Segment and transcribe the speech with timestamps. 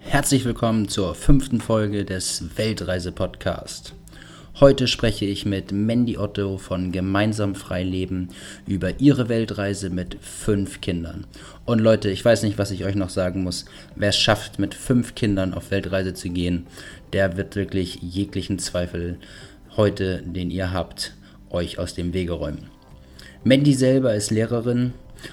[0.00, 3.94] Herzlich willkommen zur fünften Folge des Weltreise-Podcast.
[4.60, 8.28] Heute spreche ich mit Mandy Otto von Gemeinsam Freileben
[8.66, 11.26] über ihre Weltreise mit fünf Kindern.
[11.64, 13.64] Und Leute, ich weiß nicht, was ich euch noch sagen muss.
[13.96, 16.66] Wer es schafft, mit fünf Kindern auf Weltreise zu gehen,
[17.12, 19.18] der wird wirklich jeglichen Zweifel
[19.76, 21.14] heute, den ihr habt,
[21.50, 22.70] euch aus dem Wege räumen.
[23.42, 24.92] Mandy selber ist Lehrerin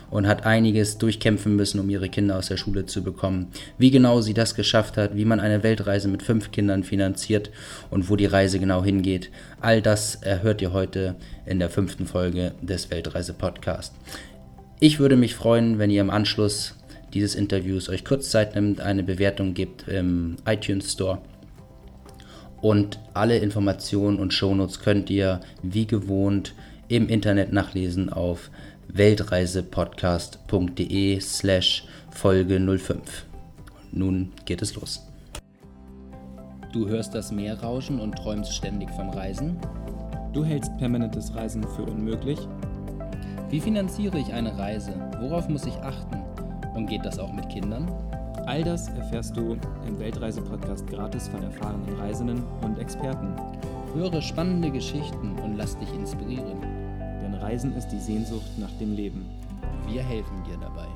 [0.09, 3.47] und hat einiges durchkämpfen müssen, um ihre Kinder aus der Schule zu bekommen.
[3.77, 7.51] Wie genau sie das geschafft hat, wie man eine Weltreise mit fünf Kindern finanziert
[7.89, 11.15] und wo die Reise genau hingeht, all das erhört ihr heute
[11.45, 13.95] in der fünften Folge des Weltreise-Podcasts.
[14.79, 16.75] Ich würde mich freuen, wenn ihr im Anschluss
[17.13, 21.19] dieses Interviews euch kurz Zeit nimmt, eine Bewertung gibt im iTunes Store.
[22.61, 26.53] Und alle Informationen und Shownotes könnt ihr wie gewohnt
[26.87, 28.51] im Internet nachlesen auf
[28.93, 33.25] weltreisepodcast.de slash Folge 05.
[33.91, 35.07] Nun geht es los.
[36.73, 39.57] Du hörst das Meer rauschen und träumst ständig vom Reisen?
[40.33, 42.39] Du hältst permanentes Reisen für unmöglich?
[43.49, 44.93] Wie finanziere ich eine Reise?
[45.19, 46.21] Worauf muss ich achten?
[46.73, 47.91] Und geht das auch mit Kindern?
[48.45, 53.35] All das erfährst du im Weltreise-Podcast gratis von erfahrenen Reisenden und Experten.
[53.93, 56.80] Höre spannende Geschichten und lass dich inspirieren.
[57.41, 59.25] Reisen ist die Sehnsucht nach dem Leben.
[59.87, 60.87] Wir helfen dir dabei.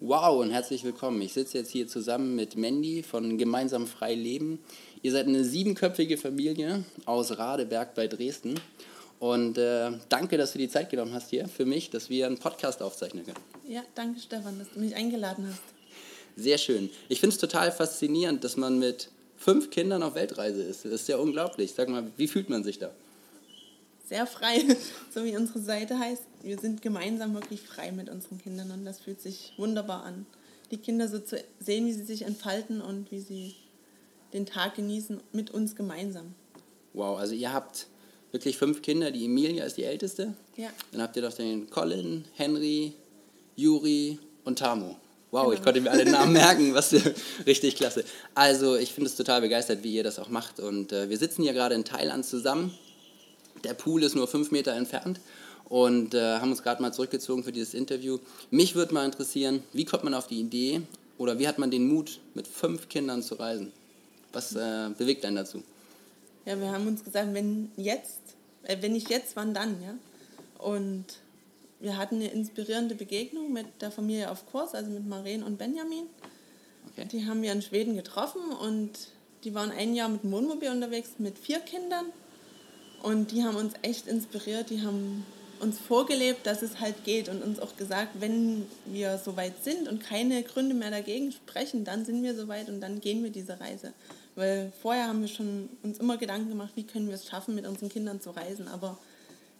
[0.00, 1.20] Wow und herzlich willkommen.
[1.20, 4.60] Ich sitze jetzt hier zusammen mit Mandy von Gemeinsam Frei Leben.
[5.02, 8.58] Ihr seid eine siebenköpfige Familie aus Radeberg bei Dresden.
[9.18, 12.38] Und äh, danke, dass du die Zeit genommen hast hier für mich, dass wir einen
[12.38, 13.36] Podcast aufzeichnen können.
[13.68, 15.62] Ja, danke Stefan, dass du mich eingeladen hast.
[16.34, 16.88] Sehr schön.
[17.10, 20.86] Ich finde es total faszinierend, dass man mit fünf Kindern auf Weltreise ist.
[20.86, 21.74] Das ist ja unglaublich.
[21.74, 22.90] Sag mal, wie fühlt man sich da?
[24.08, 24.64] Sehr frei,
[25.14, 26.22] so wie unsere Seite heißt.
[26.42, 30.26] Wir sind gemeinsam wirklich frei mit unseren Kindern und das fühlt sich wunderbar an.
[30.70, 33.54] Die Kinder so zu sehen, wie sie sich entfalten und wie sie
[34.32, 36.34] den Tag genießen mit uns gemeinsam.
[36.94, 37.86] Wow, also ihr habt
[38.32, 39.10] wirklich fünf Kinder.
[39.10, 40.34] Die Emilia ist die älteste.
[40.56, 40.70] Ja.
[40.90, 42.94] Dann habt ihr doch den Colin, Henry,
[43.56, 44.96] Juri und Tamo.
[45.30, 45.52] Wow, genau.
[45.52, 46.94] ich konnte mir alle Namen merken, was
[47.46, 48.04] richtig klasse.
[48.34, 50.60] Also ich finde es total begeistert, wie ihr das auch macht.
[50.60, 52.76] Und äh, wir sitzen hier gerade in Thailand zusammen
[53.64, 55.20] der Pool ist nur fünf Meter entfernt
[55.68, 58.18] und äh, haben uns gerade mal zurückgezogen für dieses Interview.
[58.50, 60.82] Mich würde mal interessieren, wie kommt man auf die Idee
[61.18, 63.72] oder wie hat man den Mut, mit fünf Kindern zu reisen?
[64.32, 65.62] Was äh, bewegt einen dazu?
[66.44, 68.20] Ja, wir haben uns gesagt, wenn jetzt,
[68.64, 69.94] äh, wenn nicht jetzt, wann dann, ja?
[70.58, 71.04] Und
[71.80, 76.04] wir hatten eine inspirierende Begegnung mit der Familie auf Kurs, also mit Maren und Benjamin.
[76.92, 77.08] Okay.
[77.10, 78.90] Die haben wir in Schweden getroffen und
[79.44, 82.06] die waren ein Jahr mit dem Wohnmobil unterwegs mit vier Kindern
[83.02, 85.24] und die haben uns echt inspiriert, die haben
[85.60, 90.02] uns vorgelebt, dass es halt geht und uns auch gesagt, wenn wir soweit sind und
[90.02, 93.92] keine Gründe mehr dagegen sprechen, dann sind wir soweit und dann gehen wir diese Reise.
[94.34, 97.66] Weil vorher haben wir schon uns immer Gedanken gemacht, wie können wir es schaffen, mit
[97.66, 98.66] unseren Kindern zu reisen.
[98.66, 98.98] Aber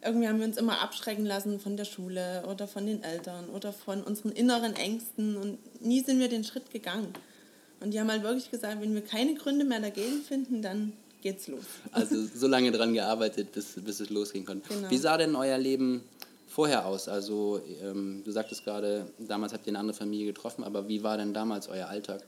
[0.02, 3.72] irgendwie haben wir uns immer abschrecken lassen von der Schule oder von den Eltern oder
[3.72, 7.12] von unseren inneren Ängsten und nie sind wir den Schritt gegangen.
[7.80, 10.92] Und die haben halt wirklich gesagt, wenn wir keine Gründe mehr dagegen finden, dann
[11.22, 11.64] geht's los.
[11.92, 14.68] Also so lange dran gearbeitet, bis, bis es losgehen konnte.
[14.68, 14.90] Genau.
[14.90, 16.02] Wie sah denn euer Leben
[16.46, 17.08] vorher aus?
[17.08, 21.16] Also ähm, du sagtest gerade, damals habt ihr eine andere Familie getroffen, aber wie war
[21.16, 22.22] denn damals euer Alltag?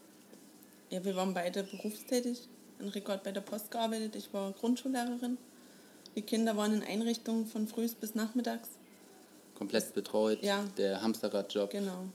[0.90, 2.48] Ja, wir waren beide berufstätig.
[2.78, 5.36] Enrico hat bei der Post gearbeitet, ich war Grundschullehrerin.
[6.16, 8.68] Die Kinder waren in Einrichtungen von früh bis nachmittags.
[9.56, 10.64] Komplett betreut, ja.
[10.76, 11.70] der Hamsterradjob.
[11.70, 12.06] Genau.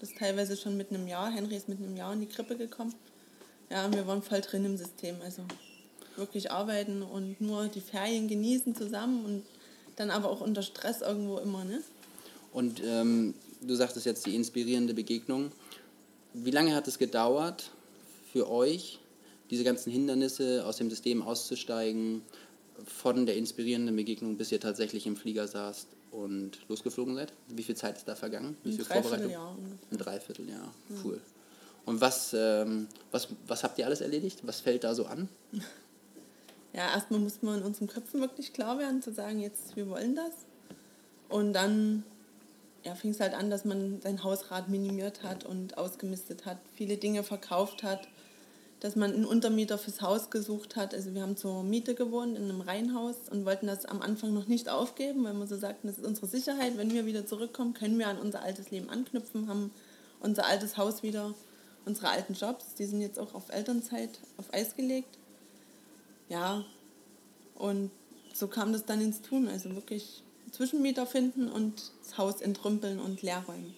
[0.00, 1.30] Das teilweise schon mit einem Jahr.
[1.30, 2.94] Henry ist mit einem Jahr in die Krippe gekommen.
[3.70, 5.16] Ja, wir waren voll drin im System.
[5.22, 5.42] Also
[6.16, 9.42] wirklich arbeiten und nur die Ferien genießen zusammen und
[9.96, 11.64] dann aber auch unter Stress irgendwo immer.
[11.64, 11.82] Ne?
[12.52, 15.52] Und ähm, du sagtest jetzt die inspirierende Begegnung.
[16.34, 17.70] Wie lange hat es gedauert
[18.32, 18.98] für euch,
[19.50, 22.22] diese ganzen Hindernisse aus dem System auszusteigen,
[22.86, 27.32] von der inspirierenden Begegnung bis ihr tatsächlich im Flieger saßt und losgeflogen seid?
[27.48, 28.56] Wie viel Zeit ist da vergangen?
[28.64, 29.56] Wie Ein viel Dreivierteljahr.
[29.90, 30.74] Ein Dreivierteljahr,
[31.04, 31.20] cool.
[31.84, 34.40] Und was, ähm, was, was habt ihr alles erledigt?
[34.44, 35.28] Was fällt da so an?
[36.72, 40.14] ja, erstmal muss man in unseren Köpfen wirklich klar werden, zu sagen, jetzt, wir wollen
[40.14, 40.32] das.
[41.28, 42.04] Und dann
[42.84, 46.96] ja, fing es halt an, dass man sein Hausrat minimiert hat und ausgemistet hat, viele
[46.96, 48.08] Dinge verkauft hat,
[48.80, 50.92] dass man einen Untermieter fürs Haus gesucht hat.
[50.92, 54.48] Also wir haben zur Miete gewohnt in einem Reihenhaus und wollten das am Anfang noch
[54.48, 56.76] nicht aufgeben, weil wir so sagten, das ist unsere Sicherheit.
[56.76, 59.70] Wenn wir wieder zurückkommen, können wir an unser altes Leben anknüpfen, haben
[60.18, 61.34] unser altes Haus wieder,
[61.84, 65.18] unsere alten Jobs, die sind jetzt auch auf Elternzeit auf Eis gelegt
[66.28, 66.64] ja,
[67.54, 67.90] und
[68.34, 69.48] so kam das dann ins Tun.
[69.48, 73.74] Also wirklich Zwischenmieter finden und das Haus entrümpeln und leer räumen.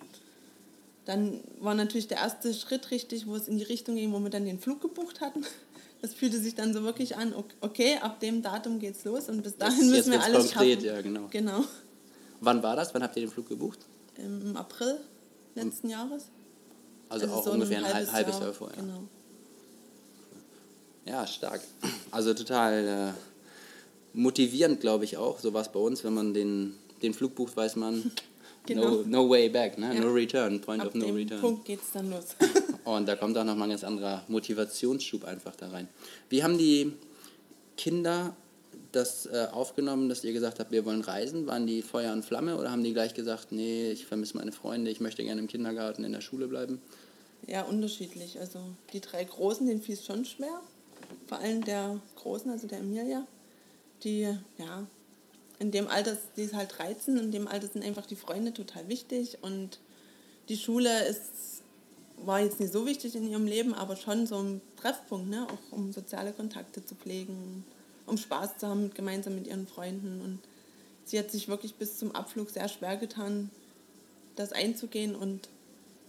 [1.05, 4.31] Dann war natürlich der erste Schritt richtig, wo es in die Richtung ging, wo wir
[4.31, 5.45] dann den Flug gebucht hatten.
[6.03, 7.33] Das fühlte sich dann so wirklich an,
[7.63, 10.97] okay, ab dem Datum geht's los und bis dahin jetzt, müssen wir alles konkret, schaffen.
[10.97, 11.29] Ja, genau.
[11.31, 11.65] genau.
[12.43, 12.93] Wann war das?
[12.93, 13.79] Wann habt ihr den Flug gebucht?
[14.19, 15.01] Im April
[15.55, 16.27] letzten Jahres.
[17.09, 18.83] Also, auch so ungefähr ein halbes, halbes Jahr, vorher.
[18.83, 19.05] Genau.
[21.07, 21.61] Ja, stark.
[22.11, 25.39] Also total äh, motivierend, glaube ich auch.
[25.39, 28.11] So war es bei uns, wenn man den, den Flug bucht, weiß man,
[28.67, 28.89] Genau.
[28.91, 29.95] no, no way back, ne?
[29.95, 30.01] Ja.
[30.01, 31.41] no return, point Ab of no dem return.
[31.41, 32.29] Punkt geht's dann los.
[32.85, 35.87] Und da kommt auch nochmal ein ganz anderer Motivationsschub einfach da rein.
[36.31, 36.95] Wie haben die
[37.77, 38.35] Kinder
[38.93, 41.47] das äh, aufgenommen, dass ihr gesagt habt, wir wollen reisen?
[41.47, 44.91] Waren die Feuer und Flamme oder haben die gleich gesagt, nee, ich vermisse meine Freunde,
[44.91, 46.81] ich möchte gerne im Kindergarten, in der Schule bleiben?
[47.47, 48.41] Ja, unterschiedlich.
[48.41, 48.61] Also
[48.95, 50.61] die drei Großen, denen fiel es schon schwer.
[51.35, 53.27] Vor allem der Großen, also der Emilia,
[54.05, 54.21] die,
[54.57, 54.87] ja,
[55.59, 58.87] in dem Alter, die ist halt 13, in dem Alter sind einfach die Freunde total
[58.87, 59.81] wichtig und
[60.49, 61.63] die Schule ist,
[62.19, 65.49] war jetzt nicht so wichtig in ihrem Leben, aber schon so ein Treffpunkt, ne?
[65.51, 67.65] auch um soziale Kontakte zu pflegen,
[68.07, 70.21] um Spaß zu haben gemeinsam mit ihren Freunden.
[70.21, 70.39] Und
[71.05, 73.51] sie hat sich wirklich bis zum Abflug sehr schwer getan,
[74.37, 75.49] das einzugehen und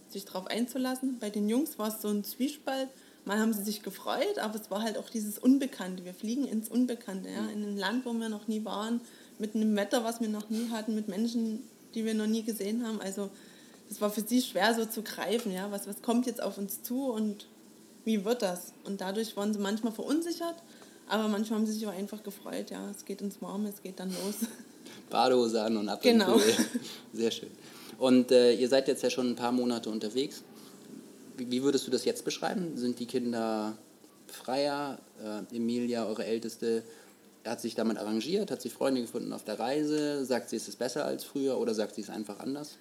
[0.08, 1.18] sich darauf einzulassen.
[1.18, 2.90] Bei den Jungs war es so ein Zwiespalt.
[3.26, 6.04] Mal haben sie sich gefreut, aber es war halt auch dieses Unbekannte.
[6.04, 7.46] Wir fliegen ins Unbekannte, ja?
[7.52, 9.00] in ein Land, wo wir noch nie waren,
[9.38, 11.64] mit einem Wetter, was wir noch nie hatten, mit Menschen,
[11.94, 13.00] die wir noch nie gesehen haben.
[13.00, 13.30] Also
[13.88, 16.82] das war für sie schwer so zu greifen, ja, was, was kommt jetzt auf uns
[16.82, 17.46] zu und
[18.04, 18.72] wie wird das?
[18.84, 20.54] Und dadurch waren sie manchmal verunsichert,
[21.08, 23.98] aber manchmal haben sie sich auch einfach gefreut, ja, es geht ins Warme, es geht
[23.98, 24.48] dann los.
[25.10, 26.38] Badehose an und ab Genau.
[27.12, 27.50] Sehr schön.
[27.98, 30.42] Und äh, ihr seid jetzt ja schon ein paar Monate unterwegs.
[31.36, 32.76] Wie, würdest du das jetzt beschreiben?
[32.76, 33.76] Sind die Kinder
[34.26, 34.98] freier?
[35.22, 36.82] Äh, Emilia, eure Älteste,
[37.44, 38.50] hat sich damit arrangiert?
[38.50, 40.24] Hat sie Freunde gefunden auf der Reise?
[40.24, 42.76] Sagt sie, es ist besser als früher oder sagt sie es einfach anders?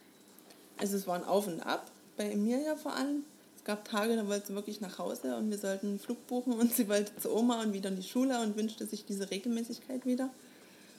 [0.78, 3.24] Also es war ein Auf und Ab, bei Emilia vor allem.
[3.58, 6.54] Es gab Tage, da wollte sie wirklich nach Hause und wir sollten einen Flug buchen
[6.54, 10.06] und sie wollte zu Oma und wieder in die Schule und wünschte sich diese Regelmäßigkeit
[10.06, 10.30] wieder.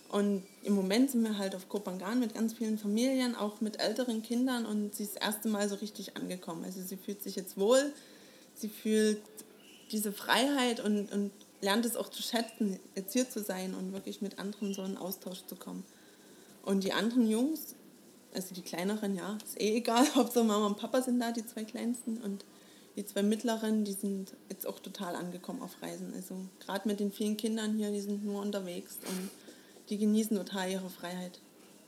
[0.08, 4.22] Und im Moment sind wir halt auf Kopangan mit ganz vielen Familien, auch mit älteren
[4.22, 6.64] Kindern und sie ist das erste Mal so richtig angekommen.
[6.64, 7.92] Also sie fühlt sich jetzt wohl,
[8.54, 9.20] sie fühlt
[9.90, 14.20] diese Freiheit und, und lernt es auch zu schätzen, jetzt hier zu sein und wirklich
[14.20, 15.84] mit anderen so in Austausch zu kommen.
[16.62, 17.74] Und die anderen Jungs,
[18.34, 21.64] also die kleineren, ja, ist eh egal, Hauptsache Mama und Papa sind da, die zwei
[21.64, 22.44] kleinsten und
[22.96, 26.12] die zwei mittleren, die sind jetzt auch total angekommen auf Reisen.
[26.14, 29.30] Also gerade mit den vielen Kindern hier, die sind nur unterwegs und
[29.88, 31.40] die genießen total ihre Freiheit.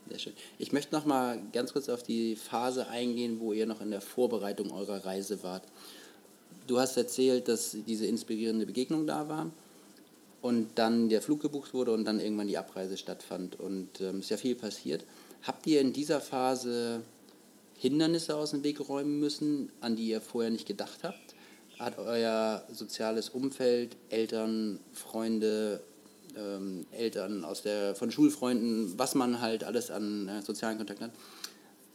[0.09, 0.33] Sehr schön.
[0.57, 4.01] Ich möchte noch mal ganz kurz auf die Phase eingehen, wo ihr noch in der
[4.01, 5.63] Vorbereitung eurer Reise wart.
[6.67, 9.51] Du hast erzählt, dass diese inspirierende Begegnung da war
[10.41, 13.59] und dann der Flug gebucht wurde und dann irgendwann die Abreise stattfand.
[13.59, 15.05] Und ähm, ist ja viel passiert.
[15.43, 17.01] Habt ihr in dieser Phase
[17.77, 21.35] Hindernisse aus dem Weg räumen müssen, an die ihr vorher nicht gedacht habt?
[21.77, 25.81] Hat euer soziales Umfeld, Eltern, Freunde,
[26.39, 31.13] ähm, Eltern aus der, von Schulfreunden, was man halt alles an äh, sozialen Kontakten hat,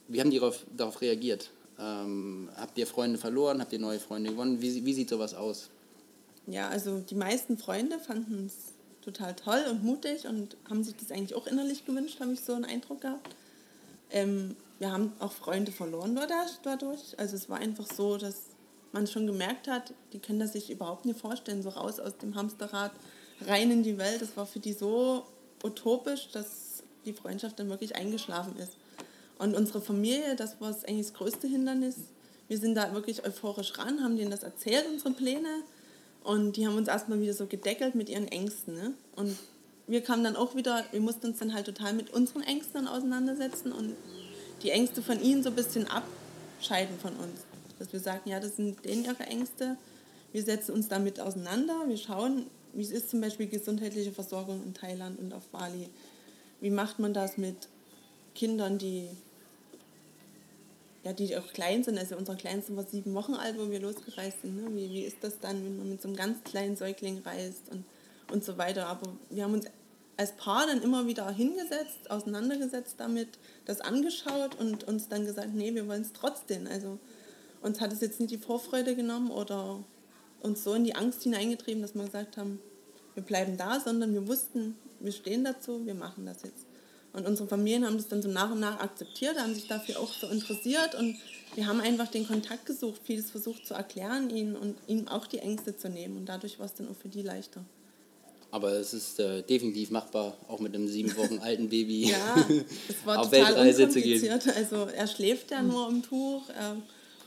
[0.09, 1.51] wie haben die darauf, darauf reagiert?
[1.79, 3.61] Ähm, habt ihr Freunde verloren?
[3.61, 4.61] Habt ihr neue Freunde gewonnen?
[4.61, 5.71] Wie, wie sieht sowas aus?
[6.47, 11.11] Ja, also die meisten Freunde fanden es total toll und mutig und haben sich das
[11.11, 13.35] eigentlich auch innerlich gewünscht, habe ich so einen Eindruck gehabt.
[14.11, 16.19] Ähm, wir haben auch Freunde verloren
[16.63, 17.19] dadurch.
[17.19, 18.47] Also es war einfach so, dass
[18.93, 22.35] man schon gemerkt hat, die können das sich überhaupt nicht vorstellen, so raus aus dem
[22.35, 22.93] Hamsterrad,
[23.47, 24.23] rein in die Welt.
[24.23, 25.27] Das war für die so
[25.63, 28.77] utopisch, dass die Freundschaft dann wirklich eingeschlafen ist.
[29.39, 31.97] Und unsere Familie, das war eigentlich das größte Hindernis.
[32.49, 35.63] Wir sind da wirklich euphorisch ran, haben denen das erzählt, unsere Pläne.
[36.23, 38.75] Und die haben uns erstmal wieder so gedeckelt mit ihren Ängsten.
[38.75, 38.95] Ne?
[39.17, 39.37] Und
[39.87, 43.73] wir kamen dann auch wieder, wir mussten uns dann halt total mit unseren Ängsten auseinandersetzen
[43.73, 43.95] und
[44.63, 47.41] die Ängste von ihnen so ein bisschen abscheiden von uns.
[47.79, 49.77] Dass wir sagen, ja, das sind denen ihre Ängste.
[50.33, 51.83] Wir setzen uns damit auseinander.
[51.87, 55.89] Wir schauen, wie ist zum Beispiel gesundheitliche Versorgung in Thailand und auf Bali.
[56.61, 57.69] Wie macht man das mit
[58.35, 59.09] Kindern, die,
[61.05, 61.99] ja, die auch klein sind?
[61.99, 64.57] Also unser Kleinster war sieben Wochen alt, wo wir losgereist sind.
[64.57, 64.69] Ne?
[64.77, 67.85] Wie, wie ist das dann, wenn man mit so einem ganz kleinen Säugling reist und,
[68.33, 68.87] und so weiter?
[68.87, 69.67] Aber wir haben uns
[70.17, 73.29] als Paar dann immer wieder hingesetzt, auseinandergesetzt damit,
[73.65, 76.67] das angeschaut und uns dann gesagt, nee, wir wollen es trotzdem.
[76.67, 76.99] Also
[77.63, 79.83] uns hat es jetzt nicht die Vorfreude genommen oder
[80.45, 82.61] uns so in die Angst hineingetrieben, dass wir gesagt haben,
[83.15, 86.67] wir bleiben da, sondern wir wussten, wir stehen dazu, wir machen das jetzt.
[87.13, 90.13] Und unsere Familien haben das dann so nach und nach akzeptiert, haben sich dafür auch
[90.13, 91.17] so interessiert und
[91.55, 95.39] wir haben einfach den Kontakt gesucht, vieles versucht zu erklären ihnen und ihnen auch die
[95.39, 97.65] Ängste zu nehmen und dadurch war es dann auch für die leichter.
[98.51, 102.47] Aber es ist äh, definitiv machbar, auch mit einem sieben Wochen alten Baby Ja,
[102.89, 104.41] es war auf total Weltreise zu gehen.
[104.55, 106.77] Also er schläft ja nur im Tuch, er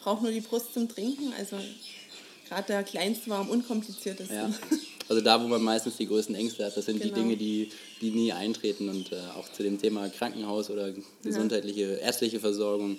[0.02, 1.34] braucht nur die Brust zum Trinken.
[1.38, 1.58] Also
[2.48, 4.36] gerade der Kleinste war am unkompliziertesten.
[4.36, 4.50] Ja.
[5.10, 7.14] Also da, wo man meistens die größten Ängste hat, das sind Genau.
[7.16, 7.70] die Dinge, die,
[8.02, 8.90] die nie eintreten.
[8.90, 10.92] Und äh, auch zu dem Thema Krankenhaus oder
[11.24, 12.98] gesundheitliche, ärztliche Versorgung.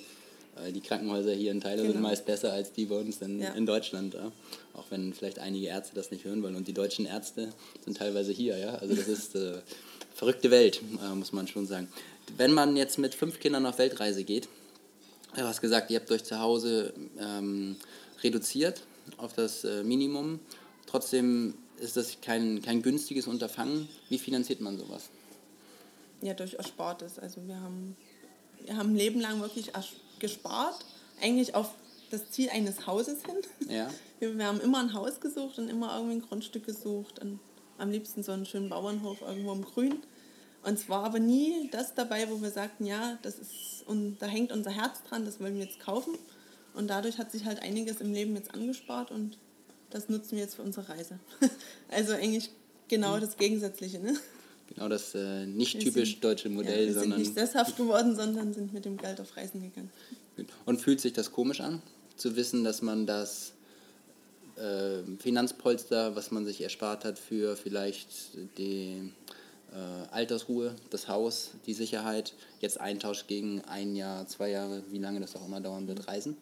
[0.65, 2.09] Äh, die Krankenhäuser hier in Thailand sind Genau.
[2.09, 3.51] meist besser als die bei uns in, Ja.
[3.53, 4.15] in Deutschland.
[4.15, 4.33] Ja?
[4.75, 6.57] Auch wenn vielleicht einige Ärzte das nicht hören wollen.
[6.57, 7.51] Und die deutschen Ärzte
[7.85, 8.57] sind teilweise hier.
[8.57, 8.77] Ja?
[8.77, 9.59] Also das ist äh,
[10.15, 11.89] verrückte Welt, äh, muss man schon sagen.
[12.39, 14.49] Wenn man jetzt mit fünf Kindern auf Weltreise geht,
[15.37, 17.77] Du hast gesagt, ihr habt euch zu Hause ähm,
[18.25, 18.81] reduziert
[19.17, 20.41] auf das äh, Minimum.
[20.87, 23.89] Trotzdem ist das kein, kein günstiges Unterfangen.
[24.09, 25.11] Wie finanziert man sowas?
[26.21, 27.19] ja durch Erspartes.
[27.19, 27.97] Also wir haben,
[28.65, 29.73] wir haben ein Leben lang wirklich
[30.19, 30.85] gespart,
[31.21, 31.71] eigentlich auf
[32.11, 33.37] das Ziel eines Hauses hin.
[33.69, 33.91] Ja.
[34.21, 37.39] Wir, wir haben immer ein Haus gesucht und immer irgendwie ein Grundstück gesucht und
[37.79, 40.03] am liebsten so einen schönen Bauernhof irgendwo im Grün.
[40.65, 44.27] Und es war aber nie das dabei, wo wir sagten, ja, das ist und da
[44.27, 46.19] hängt unser Herz dran, das wollen wir jetzt kaufen.
[46.79, 49.37] Und dadurch hat sich halt einiges im Leben jetzt angespart und
[49.91, 51.19] das nutzen wir jetzt für unsere Reise.
[51.89, 52.51] also eigentlich
[52.87, 53.99] genau das Gegensätzliche.
[53.99, 54.15] Ne?
[54.73, 57.19] Genau das äh, nicht Wir typisch sind- deutsche Ja, Modell, wir sind sondern.
[57.21, 59.91] nicht sesshaft geworden, sondern sind mit dem Geld auf Reisen gegangen.
[60.67, 61.83] Und fühlt sich das komisch an,
[62.17, 63.55] zu wissen, dass man das
[64.57, 68.09] äh, Finanzpolster, was man sich erspart hat für vielleicht
[68.57, 69.11] die
[69.73, 75.19] äh, Altersruhe, das Haus, die Sicherheit, jetzt eintauscht gegen ein Jahr, zwei Jahre, wie lange
[75.19, 76.37] das auch immer dauern wird, Reisen?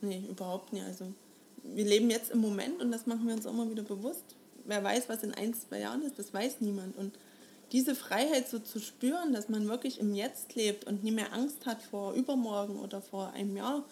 [0.00, 0.84] Nee, überhaupt nicht.
[0.84, 1.12] Also
[1.62, 4.24] wir leben jetzt im Moment und das machen wir uns auch immer wieder bewusst.
[4.64, 6.96] Wer weiß, was in ein, zwei Jahren ist, das weiß niemand.
[6.96, 7.18] Und
[7.72, 11.66] diese Freiheit so zu spüren, dass man wirklich im Jetzt lebt und nie mehr Angst
[11.66, 13.84] hat vor übermorgen oder vor einem Jahr,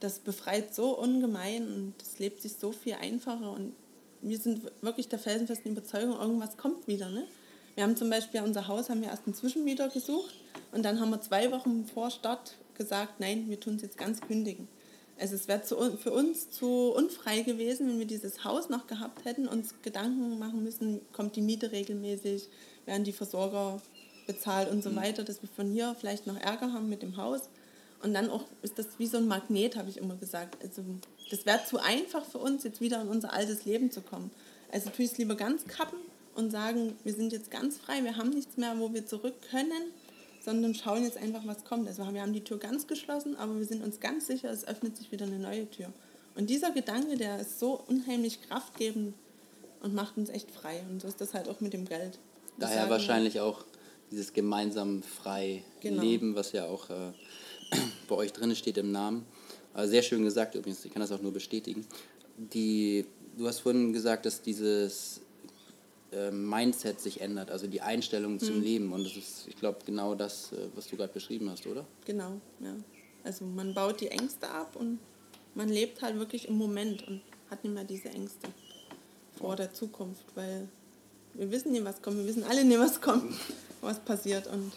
[0.00, 3.52] das befreit so ungemein und es lebt sich so viel einfacher.
[3.52, 3.74] Und
[4.20, 7.08] wir sind wirklich der felsenfesten Überzeugung, irgendwas kommt wieder.
[7.08, 7.26] Ne?
[7.74, 10.34] Wir haben zum Beispiel unser Haus, haben wir erst einen Zwischenmieter gesucht
[10.72, 14.20] und dann haben wir zwei Wochen vor Start gesagt, nein, wir tun es jetzt ganz
[14.20, 14.68] kündigen.
[15.18, 19.46] Also es wäre für uns zu unfrei gewesen, wenn wir dieses Haus noch gehabt hätten,
[19.46, 22.48] uns Gedanken machen müssen, kommt die Miete regelmäßig,
[22.84, 23.80] werden die Versorger
[24.26, 27.42] bezahlt und so weiter, dass wir von hier vielleicht noch Ärger haben mit dem Haus.
[28.02, 30.62] Und dann auch ist das wie so ein Magnet, habe ich immer gesagt.
[30.62, 30.82] Also
[31.30, 34.30] das wäre zu einfach für uns, jetzt wieder in unser altes Leben zu kommen.
[34.72, 35.98] Also tue ich es lieber ganz kappen
[36.34, 39.92] und sagen, wir sind jetzt ganz frei, wir haben nichts mehr, wo wir zurück können,
[40.44, 41.88] sondern schauen jetzt einfach, was kommt.
[41.88, 44.96] Also wir haben die Tür ganz geschlossen, aber wir sind uns ganz sicher, es öffnet
[44.96, 45.92] sich wieder eine neue Tür.
[46.34, 49.14] Und dieser Gedanke, der ist so unheimlich kraftgebend
[49.80, 50.82] und macht uns echt frei.
[50.90, 52.18] Und so ist das halt auch mit dem Geld.
[52.58, 53.64] Daher sagen, wahrscheinlich auch
[54.10, 56.02] dieses gemeinsam frei Genau.
[56.02, 57.12] Leben, was ja auch äh,
[58.08, 59.24] bei euch drin steht im Namen.
[59.72, 61.86] Aber sehr schön gesagt übrigens, ich kann das auch nur bestätigen.
[62.36, 65.20] Die, du hast vorhin gesagt, dass dieses
[66.14, 68.40] äh, Mindset sich ändert, also die Einstellung Hm.
[68.40, 68.92] zum Leben.
[68.92, 71.84] Und das ist, ich glaube, genau das, äh, was du gerade beschrieben hast, oder?
[72.04, 72.74] Genau, ja.
[73.24, 74.98] Also man baut die Ängste ab und
[75.54, 78.48] man lebt halt wirklich im Moment und hat nicht mehr diese Ängste
[79.38, 80.68] vor der Zukunft, weil
[81.34, 83.34] wir wissen nicht, was kommt, wir wissen alle nicht, was kommt,
[83.80, 84.72] was passiert und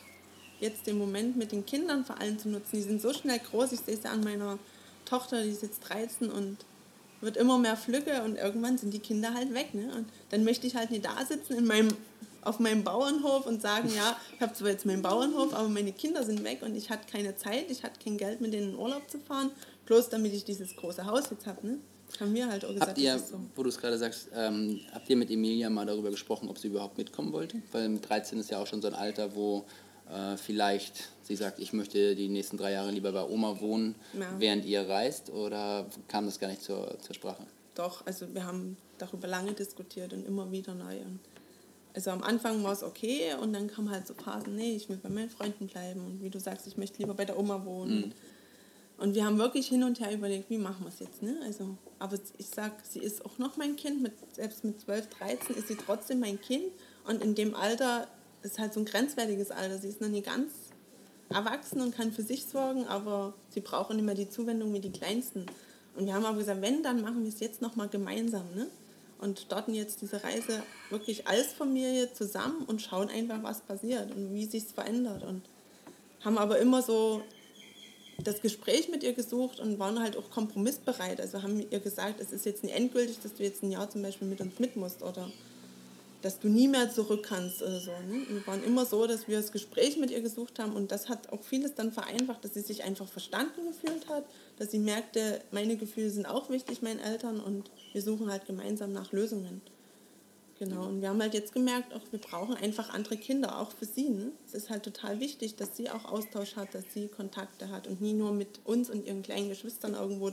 [0.60, 3.74] jetzt den Moment mit den Kindern vor allem zu nutzen, die sind so schnell groß,
[3.74, 4.58] ich sehe es ja an meiner
[5.06, 6.58] Tochter, die ist jetzt 13 und
[7.21, 9.74] wird immer mehr Flügge und irgendwann sind die Kinder halt weg.
[9.74, 9.91] Ne?
[9.95, 11.89] Und dann möchte ich halt nicht da sitzen in meinem,
[12.41, 16.24] auf meinem Bauernhof und sagen, ja, ich habe zwar jetzt meinen Bauernhof, aber meine Kinder
[16.24, 19.09] sind weg und ich hatte keine Zeit, ich hatte kein Geld, mit denen in Urlaub
[19.09, 19.51] zu fahren,
[19.86, 21.65] bloß damit ich dieses große Haus jetzt habe.
[21.65, 21.79] Ne?
[22.09, 23.39] Das haben wir halt auch gesagt, Habt ihr, so.
[23.55, 26.67] wo du es gerade sagst, ähm, habt ihr mit Emilia mal darüber gesprochen, ob sie
[26.67, 27.62] überhaupt mitkommen wollte?
[27.71, 29.65] Weil mit 13 ist ja auch schon so ein Alter, wo
[30.11, 34.27] äh, vielleicht sie sagt, ich möchte die nächsten drei Jahre lieber bei Oma wohnen, Ja.
[34.39, 37.43] während ihr reist, oder kam das gar nicht zur, zur Sprache?
[37.75, 40.97] Doch, also wir haben darüber lange diskutiert und immer wieder neu.
[40.99, 41.19] Und
[41.93, 44.97] also am Anfang war es okay und dann kam halt so Phasen, nee, ich will
[44.97, 48.13] bei meinen Freunden bleiben und wie du sagst, ich möchte lieber bei der Oma wohnen.
[48.99, 51.21] Und wir haben wirklich hin und her überlegt, wie machen wir es jetzt.
[51.21, 51.37] Ne?
[51.43, 55.55] Also, aber ich sag, sie ist auch noch mein Kind, mit, selbst mit 12, 13
[55.55, 56.65] ist sie trotzdem mein Kind.
[57.05, 58.07] Und in dem Alter
[58.48, 59.77] ist halt so ein grenzwertiges Alter.
[59.77, 60.51] Sie ist noch nie ganz
[61.30, 65.46] erwachsen und kann für sich sorgen, aber sie brauchen immer die Zuwendung wie die Kleinsten.
[65.96, 68.46] Und wir haben aber gesagt, wenn, dann machen wir es jetzt nochmal gemeinsam.
[68.56, 68.68] Ne?
[69.20, 74.34] Und starten jetzt diese Reise wirklich als Familie zusammen und schauen einfach, was passiert und
[74.34, 75.24] wie sich verändert.
[75.24, 75.42] Und
[76.24, 77.24] haben aber immer so
[78.24, 81.20] das Gespräch mit ihr gesucht und waren halt auch kompromissbereit.
[81.20, 84.01] Also haben ihr gesagt, es ist jetzt nicht endgültig, dass du jetzt ein Jahr zum
[84.01, 85.30] Beispiel mit uns mit musst oder
[86.21, 87.91] dass du nie mehr zurück kannst oder so.
[87.91, 88.25] Ne?
[88.29, 91.31] Wir waren immer so, dass wir das Gespräch mit ihr gesucht haben und das hat
[91.31, 94.25] auch vieles dann vereinfacht, dass sie sich einfach verstanden gefühlt hat,
[94.57, 98.93] dass sie merkte, meine Gefühle sind auch wichtig, meinen Eltern und wir suchen halt gemeinsam
[98.93, 99.62] nach Lösungen.
[100.59, 103.86] Genau, und wir haben halt jetzt gemerkt, auch wir brauchen einfach andere Kinder, auch für
[103.86, 104.09] sie.
[104.09, 104.31] Ne?
[104.47, 108.01] Es ist halt total wichtig, dass sie auch Austausch hat, dass sie Kontakte hat und
[108.01, 110.31] nie nur mit uns und ihren kleinen Geschwistern irgendwo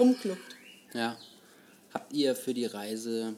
[0.00, 0.56] rumkluckt.
[0.94, 1.16] Ja.
[1.94, 3.36] Habt ihr für die Reise,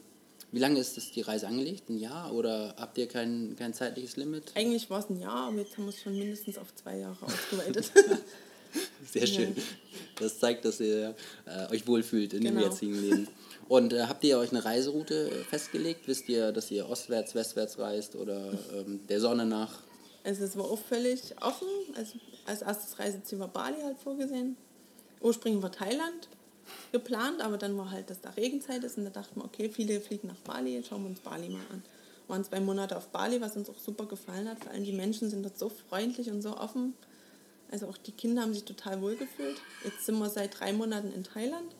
[0.51, 1.89] wie lange ist das die Reise angelegt?
[1.89, 4.51] Ein Jahr oder habt ihr kein, kein zeitliches Limit?
[4.55, 7.17] Eigentlich war es ein Jahr, aber jetzt haben wir es schon mindestens auf zwei Jahre
[7.25, 7.91] ausgeweitet.
[9.11, 9.55] Sehr schön.
[10.19, 11.15] Das zeigt, dass ihr
[11.45, 12.61] äh, euch wohlfühlt in Genau.
[12.61, 13.27] dem jetzigen Leben.
[13.67, 16.07] Und äh, habt ihr euch eine Reiseroute festgelegt?
[16.07, 19.79] Wisst ihr, dass ihr ostwärts, westwärts reist oder ähm, der Sonne nach?
[20.23, 21.67] Also es war auch völlig offen.
[21.95, 22.13] Also
[22.45, 24.57] als erstes Reiseziel war Bali halt vorgesehen.
[25.21, 26.27] Ursprünglich war Thailand
[26.91, 29.99] geplant, aber dann war halt, dass da Regenzeit ist und da dachten wir, okay, viele
[30.01, 31.83] fliegen nach Bali, schauen wir uns Bali mal an.
[32.27, 34.63] Waren zwei Monate auf Bali, was uns auch super gefallen hat.
[34.63, 36.93] Vor allem die Menschen sind dort so freundlich und so offen.
[37.71, 39.57] Also auch die Kinder haben sich total wohl gefühlt.
[39.83, 41.75] Jetzt sind wir seit drei Monaten in Thailand.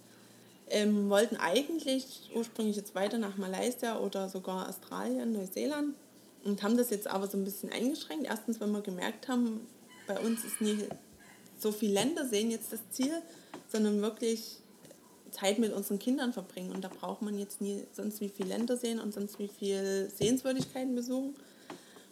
[0.72, 5.96] Ähm, wollten eigentlich ursprünglich jetzt weiter nach Malaysia oder sogar Australien, Neuseeland
[6.43, 8.27] und haben das jetzt aber so ein bisschen eingeschränkt.
[8.27, 9.67] Erstens, weil wir gemerkt haben,
[10.08, 10.88] bei uns ist nie
[11.58, 13.22] so viel Länder sehen jetzt das Ziel,
[13.67, 14.58] sondern wirklich
[15.31, 16.71] Zeit mit unseren Kindern verbringen.
[16.71, 20.09] Und da braucht man jetzt nie sonst wie viel Länder sehen und sonst wie viel
[20.13, 21.36] Sehenswürdigkeiten besuchen.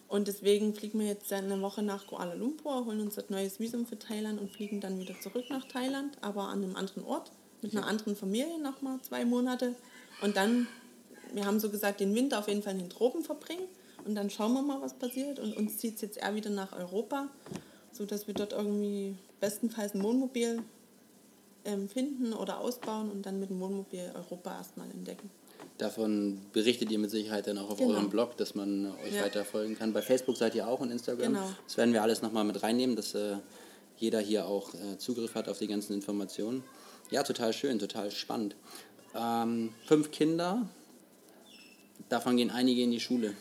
[0.07, 3.85] Und deswegen fliegen wir jetzt eine Woche nach Kuala Lumpur, holen uns das neues Visum
[3.85, 7.31] für Thailand und fliegen dann wieder zurück nach Thailand, aber an einem anderen Ort,
[7.61, 9.75] mit einer anderen Familie nochmal zwei Monate.
[10.21, 10.67] Und dann,
[11.33, 13.65] wir haben so gesagt, den Winter auf jeden Fall in den Tropen verbringen.
[14.05, 15.39] Und dann schauen wir mal, was passiert.
[15.39, 17.27] Und uns zieht es jetzt eher wieder nach Europa,
[17.91, 20.63] sodass wir dort irgendwie bestenfalls ein Wohnmobil
[21.67, 25.29] ähm, finden oder ausbauen und dann mit dem Wohnmobil Europa erstmal entdecken.
[25.77, 27.91] Davon berichtet ihr mit Sicherheit dann auch auf Genau.
[27.91, 29.23] eurem Blog, dass man euch Ja.
[29.23, 29.93] weiter folgen kann.
[29.93, 31.33] Bei Facebook seid ihr auch und Instagram.
[31.33, 31.49] Genau.
[31.65, 33.35] Das werden wir alles nochmal mit reinnehmen, dass äh,
[33.97, 36.63] jeder hier auch äh, Zugriff hat auf die ganzen Informationen.
[37.11, 38.55] Ja, total schön, total spannend.
[39.15, 40.67] Ähm, fünf Kinder,
[42.09, 43.33] davon gehen einige in die Schule.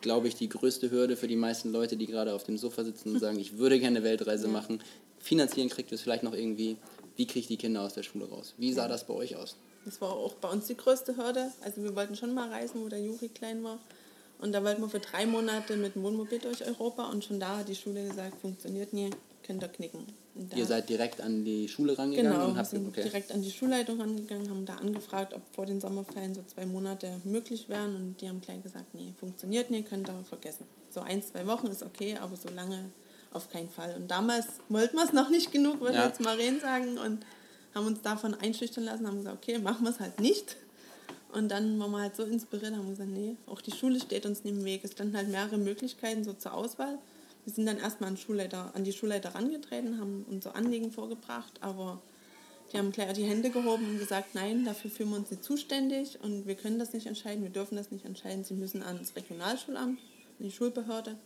[0.00, 3.14] Glaube ich, die größte Hürde für die meisten Leute, die gerade auf dem Sofa sitzen
[3.14, 4.82] und sagen, ich würde gerne eine Weltreise machen.
[5.18, 6.76] Finanzieren kriegt ihr es vielleicht noch irgendwie.
[7.16, 8.54] Wie kriege ich die Kinder aus der Schule raus?
[8.58, 9.56] Wie sah das bei euch aus?
[9.84, 11.50] Das war auch bei uns die größte Hürde.
[11.62, 13.78] Also wir wollten schon mal reisen, wo der Juri klein war.
[14.38, 17.58] Und da wollten wir für drei Monate mit dem Wohnmobil durch Europa und schon da
[17.58, 19.10] hat die Schule gesagt, funktioniert nie,
[19.42, 20.04] könnt ihr knicken.
[20.54, 23.04] Ihr seid direkt an die Schule rangegangen Genau, und wir habt sind okay.
[23.04, 27.22] direkt an die Schulleitung rangegangen, haben da angefragt, ob vor den Sommerferien so zwei Monate
[27.24, 30.66] möglich wären und die haben gleich gesagt, nee, funktioniert nicht, könnt ihr vergessen.
[30.90, 32.90] So ein, zwei Wochen ist okay, aber so lange
[33.36, 33.94] auf keinen Fall.
[33.96, 36.06] Und damals wollten wir es noch nicht genug, würde Ja.
[36.06, 37.24] jetzt Maren sagen, und
[37.74, 40.56] haben uns davon einschüchtern lassen, haben gesagt, okay, machen wir es halt nicht.
[41.32, 44.44] Und dann waren wir halt so inspiriert, haben gesagt, nee, auch die Schule steht uns
[44.44, 44.82] nicht im Weg.
[44.84, 46.98] Es standen halt mehrere Möglichkeiten so zur Auswahl.
[47.44, 52.00] Wir sind dann erstmal an, Schulleiter, an die Schulleiter herangetreten, haben unsere Anliegen vorgebracht, aber
[52.72, 56.18] die haben gleich die Hände gehoben und gesagt, nein, dafür fühlen wir uns nicht zuständig
[56.22, 58.42] und wir können das nicht entscheiden, wir dürfen das nicht entscheiden.
[58.42, 61.16] Sie müssen ans Regionalschulamt, an die Schulbehörde.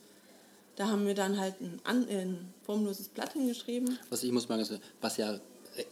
[0.80, 3.98] Da haben wir dann halt ein, an, ein formloses Blatt hingeschrieben.
[4.08, 5.40] Was ich muss mal ganz, was ja re-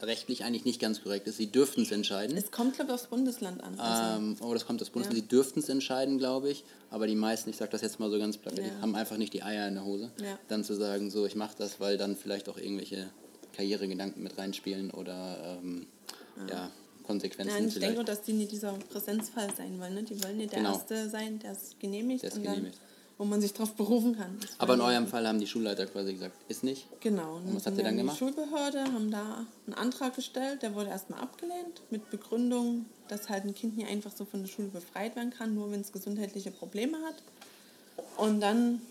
[0.01, 1.37] rechtlich eigentlich nicht ganz korrekt ist.
[1.37, 2.35] Sie dürften es entscheiden.
[2.35, 3.79] Es kommt, glaube ich, aufs Bundesland an.
[3.79, 5.15] Also, Ähm, oh, das kommt das Bundesland.
[5.19, 5.21] Ja.
[5.23, 6.63] Sie dürften es entscheiden, glaube ich.
[6.89, 8.81] Aber die meisten, ich sage das jetzt mal so ganz plakativ, Ja.
[8.81, 10.09] haben einfach nicht die Eier in der Hose.
[10.23, 10.39] Ja.
[10.47, 13.11] Dann zu sagen, so, ich mache das, weil dann vielleicht auch irgendwelche
[13.55, 15.85] Karrieregedanken mit reinspielen oder ähm,
[16.49, 16.71] ja.
[17.05, 17.91] Konsequenzen Nein, ich vielleicht.
[17.95, 19.93] denke, dass die nicht dieser Präsenzfall sein wollen.
[19.93, 20.03] Ne?
[20.03, 20.73] Die wollen nicht der Genau.
[20.73, 22.79] Erste sein, der es genehmigt Der es dann, genehmigt.
[23.19, 24.37] Wo man sich darauf berufen kann.
[24.39, 26.87] Das Aber in eurem Fall haben die Schulleiter quasi gesagt, ist nicht.
[27.01, 27.35] Genau.
[27.35, 28.15] Und was habt ihr dann gemacht?
[28.15, 33.43] Die Schulbehörde haben da einen Antrag gestellt, der wurde erstmal abgelehnt mit Begründung, dass halt
[33.43, 36.49] ein Kind nicht einfach so von der Schule befreit werden kann, nur wenn es gesundheitliche
[36.49, 37.21] Probleme hat.
[38.15, 38.81] Und dann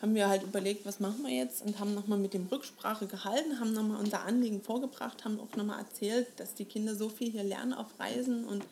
[0.00, 3.58] haben wir halt überlegt, was machen wir jetzt und haben nochmal mit dem Rücksprache gehalten,
[3.58, 7.42] haben nochmal unser Anliegen vorgebracht, haben auch nochmal erzählt, dass die Kinder so viel hier
[7.42, 8.62] lernen auf Reisen und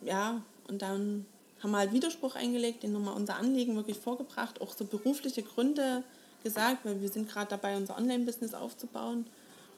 [0.00, 1.26] ja, und dann
[1.66, 6.04] haben wir halt Widerspruch eingelegt, den nochmal unser Anliegen wirklich vorgebracht, auch so berufliche Gründe
[6.44, 9.26] gesagt, weil wir sind gerade dabei, unser Online-Business aufzubauen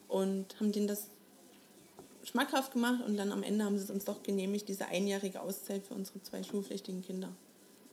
[0.07, 1.07] und haben denen das
[2.25, 5.83] schmackhaft gemacht und dann am Ende haben sie es uns doch genehmigt, diese einjährige Auszeit
[5.83, 7.31] für unsere zwei schulpflichtigen Kinder.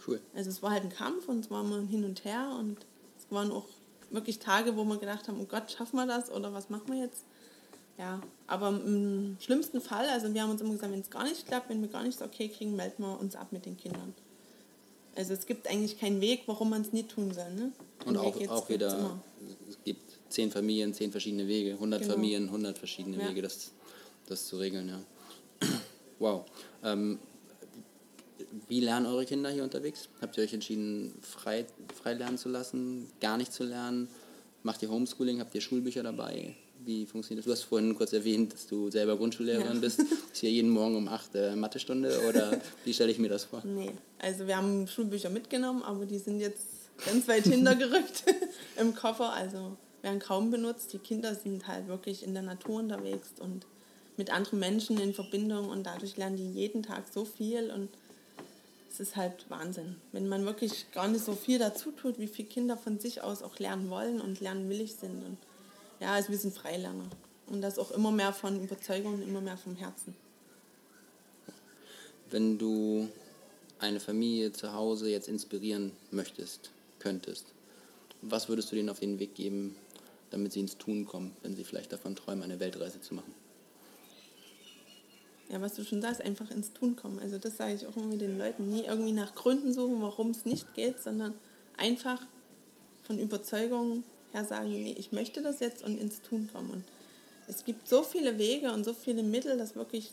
[0.06, 0.20] Cool.
[0.36, 2.78] Also es war halt ein Kampf und es war mal hin und her und
[3.18, 3.66] es waren auch
[4.10, 7.00] wirklich Tage, wo wir gedacht haben, oh Gott, schaffen wir das oder was machen wir
[7.00, 7.24] jetzt?
[7.98, 11.48] Ja, aber im schlimmsten Fall, also wir haben uns immer gesagt, wenn es gar nicht
[11.48, 14.14] klappt, wenn wir gar nichts okay kriegen, melden wir uns ab mit den Kindern.
[15.16, 17.50] Also es gibt eigentlich keinen Weg, warum man es nie tun soll.
[17.54, 17.72] Ne?
[18.06, 19.20] Und auch, Weg auch wieder, immer.
[19.70, 22.14] es gibt zehn Familien, zehn verschiedene Wege, 100 Genau.
[22.14, 23.30] Familien, 100 verschiedene Ja.
[23.30, 23.72] Wege, das,
[24.28, 25.00] das zu regeln, ja.
[26.20, 26.46] Wow.
[26.84, 27.20] Ähm,
[28.70, 30.08] wie lernen eure Kinder hier unterwegs?
[30.22, 34.08] Habt ihr euch entschieden, frei, frei lernen zu lassen, gar nicht zu lernen?
[34.64, 35.40] Macht ihr Homeschooling?
[35.42, 36.56] Habt ihr Schulbücher dabei?
[36.86, 37.46] Wie funktioniert das?
[37.46, 39.80] Du hast vorhin kurz erwähnt, dass du selber Grundschullehrerin ja.
[39.80, 40.00] bist.
[40.00, 43.64] Ist hier jeden Morgen um 8 äh, Mathestunde oder wie stelle ich mir das vor?
[43.66, 46.66] Nee, also wir haben Schulbücher mitgenommen, aber die sind jetzt
[47.04, 48.24] ganz weit hintergerückt
[48.80, 49.34] im Koffer.
[49.34, 50.94] Also werden kaum benutzt.
[50.94, 53.66] Die Kinder sind halt wirklich in der Natur unterwegs und
[54.18, 57.90] mit anderen Menschen in Verbindung und dadurch lernen die jeden Tag so viel und
[58.90, 59.98] es ist halt Wahnsinn.
[60.14, 63.44] Wenn man wirklich gar nicht so viel dazu tut, wie viele Kinder von sich aus
[63.44, 65.26] auch lernen wollen und lernen willig sind.
[65.26, 65.38] Und
[66.00, 67.10] ja, also wir sind Freilerner.
[67.48, 70.16] Und das auch immer mehr von Überzeugung und immer mehr vom Herzen.
[72.30, 73.08] Wenn du
[73.80, 77.46] eine Familie zu Hause jetzt inspirieren möchtest, könntest,
[78.22, 79.76] was würdest du denen auf den Weg geben,
[80.32, 83.34] damit sie ins Tun kommen, wenn sie vielleicht davon träumen, eine Weltreise zu machen?
[85.50, 87.20] ja, was du schon sagst, einfach ins Tun kommen.
[87.20, 88.70] Also das sage ich auch immer den Leuten.
[88.70, 91.34] Nie irgendwie nach Gründen suchen, warum es nicht geht, sondern
[91.78, 92.22] einfach
[93.04, 96.70] von Überzeugung her sagen, nee, ich möchte das jetzt und ins Tun kommen.
[96.72, 96.84] Und
[97.48, 100.12] es gibt so viele Wege und so viele Mittel, das wirklich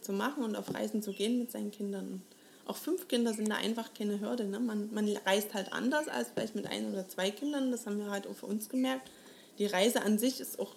[0.00, 2.22] zu machen und auf Reisen zu gehen mit seinen Kindern.
[2.66, 4.44] Auch fünf Kinder sind da einfach keine Hürde.
[4.44, 4.60] Ne?
[4.60, 7.70] Man, man reist halt anders als vielleicht mit ein oder zwei Kindern.
[7.70, 9.10] Das haben wir halt auch für uns gemerkt.
[9.58, 10.74] Die Reise an sich ist auch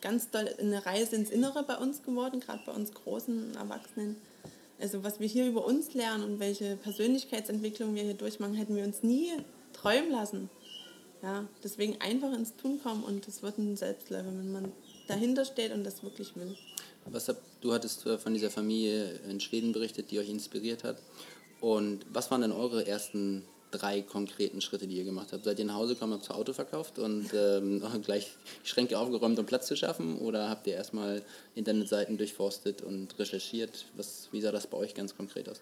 [0.00, 4.16] ganz doll eine Reise ins Innere bei uns geworden, gerade bei uns großen Erwachsenen.
[4.80, 8.84] Also was wir hier über uns lernen und welche Persönlichkeitsentwicklung wir hier durchmachen, hätten wir
[8.84, 9.30] uns nie
[9.72, 10.50] träumen lassen.
[11.22, 14.72] Ja, deswegen einfach ins Tun kommen und es wird ein Selbstläufer, wenn man
[15.06, 16.56] dahinter steht und das wirklich will.
[17.06, 20.98] Was hab, du hattest äh, von dieser Familie in Schweden berichtet, die euch inspiriert hat.
[21.60, 25.44] Und was waren denn eure ersten drei konkreten Schritte, die ihr gemacht habt?
[25.44, 28.32] Seid ihr nach Hause gekommen, habt ihr Auto verkauft und ähm, gleich
[28.64, 30.18] Schränke aufgeräumt, um Platz zu schaffen?
[30.18, 31.22] Oder habt ihr erstmal
[31.54, 33.86] Internetseiten durchforstet und recherchiert?
[33.96, 35.60] Was, wie sah das bei euch ganz konkret aus?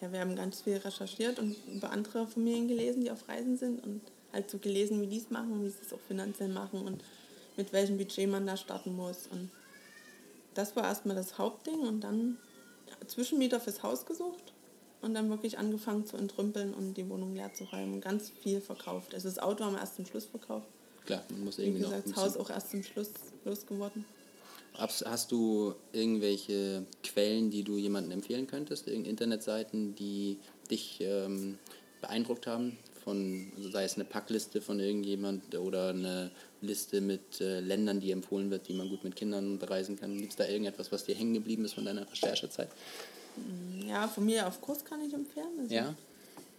[0.00, 3.84] Ja, wir haben ganz viel recherchiert und über andere Familien gelesen, die auf Reisen sind
[3.84, 4.00] und
[4.32, 7.02] halt so gelesen, wie die es machen wie sie es auch finanziell machen und
[7.56, 9.26] mit welchem Budget man da starten muss.
[9.30, 9.50] Und
[10.54, 12.38] das war erstmal das Hauptding und dann
[13.06, 14.52] Zwischenmieter fürs Haus gesucht
[15.02, 18.60] und dann wirklich angefangen zu entrümpeln und die Wohnung leer zu räumen und ganz viel
[18.60, 19.14] verkauft.
[19.14, 20.68] Also das Auto haben wir erst zum Schluss verkauft.
[21.06, 23.10] Klar, man muss irgendwie Wie gesagt, noch das Haus auch erst zum Schluss
[23.44, 24.04] losgeworden.
[24.74, 28.86] Hast du irgendwelche Quellen, die du jemandem empfehlen könntest?
[28.86, 30.38] Irgendeine Internetseiten, die
[30.70, 31.58] dich ähm,
[32.00, 32.78] beeindruckt haben?
[33.08, 38.10] Von, also sei es eine Packliste von irgendjemand oder eine Liste mit äh, Ländern, die
[38.10, 40.18] empfohlen wird, die man gut mit Kindern bereisen kann.
[40.18, 42.68] Gibt es da irgendetwas, was dir hängen geblieben ist von deiner Recherchezeit?
[43.86, 45.58] Ja, Familie auf Kurs kann ich empfehlen.
[45.58, 45.94] Also ja.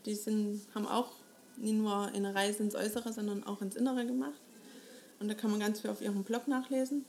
[0.07, 1.11] Die sind, haben auch
[1.57, 4.41] nicht nur eine Reise ins Äußere, sondern auch ins Innere gemacht.
[5.19, 7.05] Und da kann man ganz viel auf ihrem Blog nachlesen.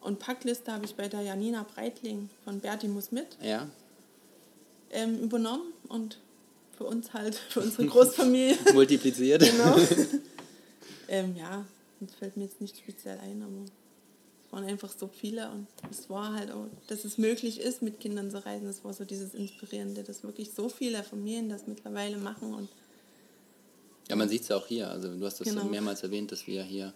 [0.00, 3.66] Und Packliste habe ich bei der Janina Breitling von Berti muss mit ja.
[4.92, 6.18] ähm, übernommen und
[6.74, 8.56] für uns halt, für unsere Großfamilie.
[8.72, 9.42] Multipliziert.
[9.42, 9.76] genau.
[11.08, 11.64] ähm, ja,
[12.00, 13.64] das fällt mir jetzt nicht speziell ein, aber
[14.50, 18.30] waren einfach so viele und es war halt auch, dass es möglich ist, mit Kindern
[18.30, 18.66] zu reisen.
[18.66, 22.68] Das war so dieses Inspirierende, dass wirklich so viele Familien das mittlerweile machen und
[24.08, 24.90] ja, man sieht es ja auch hier.
[24.90, 25.64] Also du hast das genau.
[25.64, 26.92] mehrmals erwähnt, dass wir hier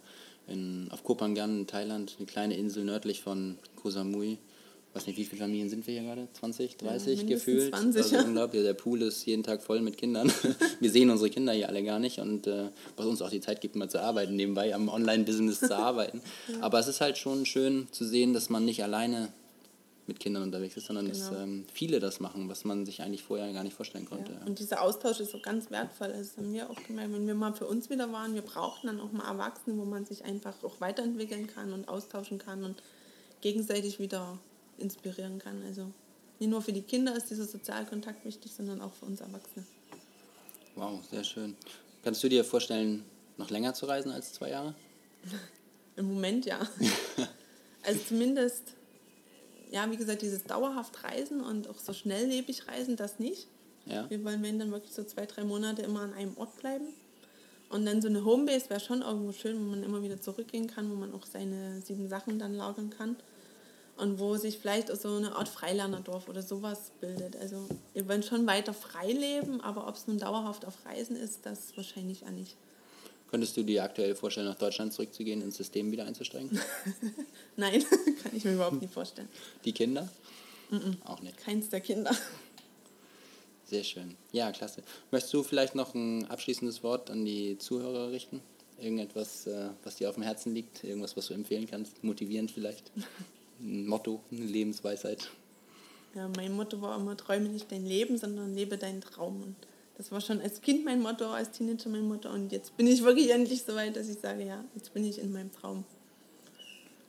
[0.47, 4.37] in, auf Koh Phangan in Thailand, eine kleine Insel nördlich von Koh Samui,
[4.93, 6.27] weiß nicht, wie viele Familien sind wir hier gerade?
[6.33, 7.69] 20, 30 ja, gefühlt?
[7.69, 8.23] 20, also ja.
[8.23, 8.63] unglaublich.
[8.63, 10.31] Der Pool ist jeden Tag voll mit Kindern.
[10.79, 13.61] Wir sehen unsere Kinder hier alle gar nicht und äh, was uns auch die Zeit
[13.61, 16.21] gibt, mal zu arbeiten, nebenbei am Online-Business zu arbeiten.
[16.47, 16.61] ja.
[16.61, 19.31] Aber es ist halt schon schön zu sehen, dass man nicht alleine
[20.07, 21.17] mit Kindern unterwegs ist, sondern genau.
[21.17, 24.33] dass ähm, viele das machen, was man sich eigentlich vorher gar nicht vorstellen konnte.
[24.33, 24.47] Ja.
[24.47, 26.07] Und dieser Austausch ist so ganz wertvoll.
[26.07, 28.99] Das haben wir auch gemerkt, wenn wir mal für uns wieder waren, wir brauchten dann
[28.99, 32.81] auch mal Erwachsene, wo man sich einfach auch weiterentwickeln kann und austauschen kann und
[33.41, 34.39] gegenseitig wieder
[34.79, 35.63] inspirieren kann.
[35.63, 35.91] Also
[36.39, 39.65] nicht nur für die Kinder ist dieser Sozialkontakt wichtig, sondern auch für uns Erwachsene.
[40.75, 41.55] Wow, sehr schön.
[42.03, 43.03] Kannst du dir vorstellen,
[43.37, 44.73] noch länger zu reisen als zwei Jahre?
[45.97, 46.59] Im Moment ja.
[47.83, 48.63] also zumindest,
[49.69, 53.47] ja, wie gesagt, dieses dauerhaft Reisen und auch so schnelllebig reisen, das nicht.
[53.85, 54.09] Ja.
[54.09, 56.87] Wir wollen, wenn dann wirklich so zwei, drei Monate immer an einem Ort bleiben.
[57.67, 60.89] Und dann so eine Homebase wäre schon irgendwo schön, wo man immer wieder zurückgehen kann,
[60.89, 63.17] wo man auch seine sieben Sachen dann lagern kann
[63.99, 67.35] und wo sich vielleicht so eine Art Freilernerdorf oder sowas bildet.
[67.35, 71.45] Also wir wollen schon weiter frei leben, aber ob es nun dauerhaft auf Reisen ist,
[71.45, 72.55] das wahrscheinlich auch nicht.
[73.29, 76.59] Könntest du dir aktuell vorstellen, nach Deutschland zurückzugehen, ins System wieder einzusteigen?
[77.55, 77.83] Nein,
[78.23, 79.29] kann ich mir überhaupt nicht vorstellen.
[79.65, 80.09] Die Kinder?
[80.71, 80.95] Mm -mm.
[81.05, 81.37] Auch nicht.
[81.37, 82.11] Keins der Kinder.
[83.65, 84.15] Sehr schön.
[84.31, 84.81] Ja, klasse.
[85.11, 88.41] Möchtest du vielleicht noch ein abschließendes Wort an die Zuhörer richten?
[88.79, 90.83] Irgendetwas, äh, was dir auf dem Herzen liegt?
[90.83, 92.03] Irgendwas, was du empfehlen kannst?
[92.03, 92.91] Motivierend vielleicht?
[93.59, 95.29] ein Motto, eine Lebensweisheit?
[96.15, 99.43] Ja, mein Motto war immer, träume nicht dein Leben, sondern lebe deinen Traum.
[99.43, 99.55] Und
[99.97, 102.29] das war schon als Kind mein Motto, als Teenager mein Motto.
[102.29, 105.19] Und jetzt bin ich wirklich endlich so weit, dass ich sage, ja, jetzt bin ich
[105.19, 105.83] in meinem Traum.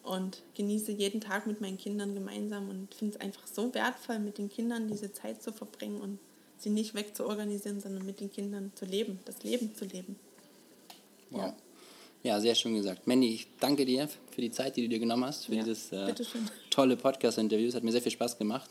[0.02, 4.38] und genieße jeden Tag mit meinen Kindern gemeinsam und finde es einfach so wertvoll, mit
[4.38, 6.18] den Kindern diese Zeit zu verbringen und
[6.58, 10.16] sie nicht wegzuorganisieren, sondern mit den Kindern zu leben, das Leben zu leben.
[11.30, 11.40] Wow.
[11.42, 11.56] Ja,
[12.22, 13.06] sehr schön gesagt.
[13.06, 15.92] Mandy, ich danke dir für die Zeit, die du dir genommen hast, für Ja, dieses
[15.92, 16.14] äh,
[16.70, 17.68] tolle Podcast-Interview.
[17.68, 18.70] Es hat mir sehr viel Spaß gemacht.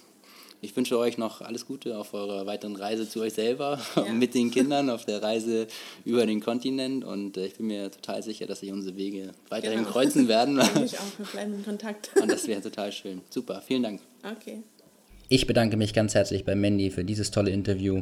[0.61, 4.01] Ich wünsche euch noch alles Gute auf eurer weiteren Reise zu euch selber Ja.
[4.03, 5.67] und mit den Kindern auf der Reise
[6.03, 7.05] über den Kontinent.
[7.05, 9.91] Und äh, ich bin mir total sicher, dass sich unsere Wege weiterhin Genau.
[9.91, 10.59] kreuzen werden.
[10.83, 12.11] Ich auch, wir bleiben in Kontakt.
[12.21, 13.21] Und das wäre total schön.
[13.29, 14.01] Super, vielen Dank.
[14.23, 14.61] Okay.
[15.31, 18.01] Ich bedanke mich ganz herzlich bei Mandy für dieses tolle Interview.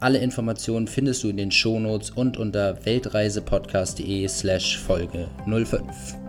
[0.00, 6.21] Alle Informationen findest du in den Shownotes und unter weltreisepodcast.de slash Folge 05.